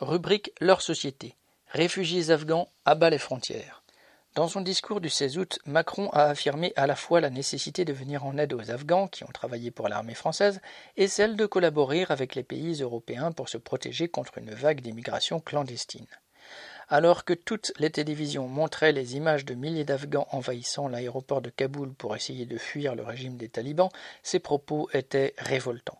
[0.00, 1.36] Rubrique Leur société.
[1.68, 3.82] Réfugiés afghans abat les frontières.
[4.34, 7.94] Dans son discours du 16 août, Macron a affirmé à la fois la nécessité de
[7.94, 10.60] venir en aide aux Afghans qui ont travaillé pour l'armée française
[10.98, 15.40] et celle de collaborer avec les pays européens pour se protéger contre une vague d'immigration
[15.40, 16.06] clandestine.
[16.90, 21.94] Alors que toutes les télévisions montraient les images de milliers d'Afghans envahissant l'aéroport de Kaboul
[21.94, 23.88] pour essayer de fuir le régime des talibans,
[24.22, 25.95] ces propos étaient révoltants.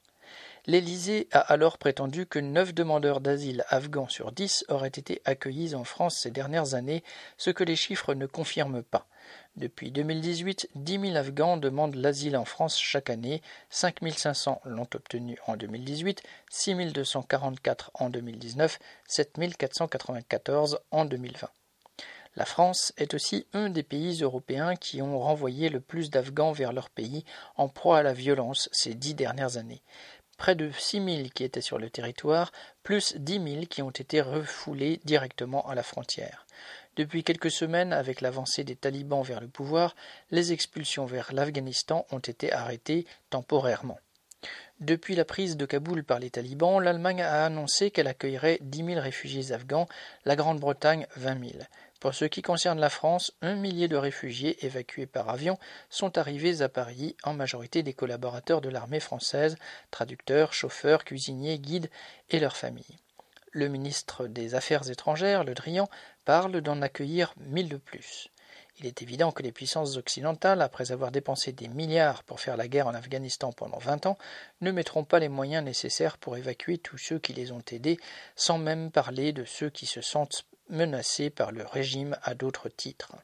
[0.68, 5.84] L'Élysée a alors prétendu que neuf demandeurs d'asile afghans sur dix auraient été accueillis en
[5.84, 7.04] France ces dernières années,
[7.36, 9.06] ce que les chiffres ne confirment pas.
[9.54, 15.38] Depuis 2018, 10 000 Afghans demandent l'asile en France chaque année, 5 500 l'ont obtenu
[15.46, 21.48] en 2018, 6 244 en 2019, 7 494 en 2020.
[22.36, 26.74] La France est aussi un des pays européens qui ont renvoyé le plus d'Afghans vers
[26.74, 27.24] leur pays
[27.56, 29.80] en proie à la violence ces dix dernières années
[30.36, 34.20] près de 6 000 qui étaient sur le territoire, plus 10 000 qui ont été
[34.20, 36.46] refoulés directement à la frontière.
[36.96, 39.94] Depuis quelques semaines, avec l'avancée des talibans vers le pouvoir,
[40.30, 43.98] les expulsions vers l'Afghanistan ont été arrêtées temporairement.
[44.80, 49.00] Depuis la prise de Kaboul par les talibans, l'Allemagne a annoncé qu'elle accueillerait 10 000
[49.00, 49.88] réfugiés afghans,
[50.26, 51.64] la Grande-Bretagne 20 000.
[51.98, 56.60] Pour ce qui concerne la France, un millier de réfugiés évacués par avion sont arrivés
[56.60, 59.56] à Paris, en majorité des collaborateurs de l'armée française,
[59.90, 61.90] traducteurs, chauffeurs, cuisiniers, guides
[62.28, 62.98] et leurs familles.
[63.52, 65.88] Le ministre des Affaires étrangères, Le Drian,
[66.26, 68.28] parle d'en accueillir mille de plus.
[68.78, 72.68] Il est évident que les puissances occidentales, après avoir dépensé des milliards pour faire la
[72.68, 74.18] guerre en Afghanistan pendant vingt ans,
[74.60, 77.98] ne mettront pas les moyens nécessaires pour évacuer tous ceux qui les ont aidés,
[78.34, 83.16] sans même parler de ceux qui se sentent menacés par le régime à d'autres titres.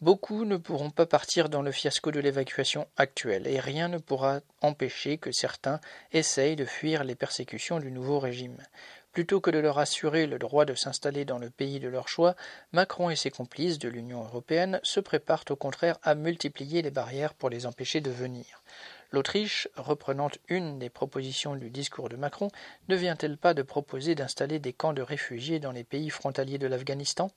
[0.00, 4.40] Beaucoup ne pourront pas partir dans le fiasco de l'évacuation actuelle, et rien ne pourra
[4.62, 5.78] empêcher que certains
[6.10, 8.56] essayent de fuir les persécutions du nouveau régime.
[9.12, 12.36] Plutôt que de leur assurer le droit de s'installer dans le pays de leur choix,
[12.70, 17.34] Macron et ses complices de l'Union européenne se préparent au contraire à multiplier les barrières
[17.34, 18.62] pour les empêcher de venir.
[19.10, 22.52] L'Autriche, reprenant une des propositions du discours de Macron,
[22.88, 26.68] ne vient-elle pas de proposer d'installer des camps de réfugiés dans les pays frontaliers de
[26.68, 27.32] l'Afghanistan?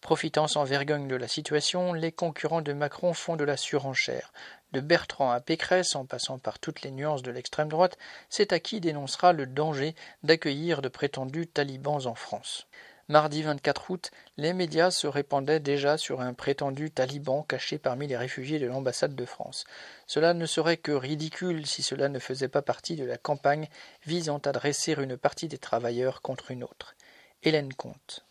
[0.00, 4.32] Profitant sans vergogne de la situation, les concurrents de Macron font de la surenchère.
[4.72, 7.98] De Bertrand à Pécresse, en passant par toutes les nuances de l'extrême droite,
[8.30, 12.66] c'est à qui dénoncera le danger d'accueillir de prétendus talibans en France.
[13.10, 18.16] Mardi 24 août, les médias se répandaient déjà sur un prétendu taliban caché parmi les
[18.16, 19.64] réfugiés de l'ambassade de France.
[20.06, 23.68] Cela ne serait que ridicule si cela ne faisait pas partie de la campagne
[24.06, 26.94] visant à dresser une partie des travailleurs contre une autre.
[27.42, 28.24] Hélène Comte.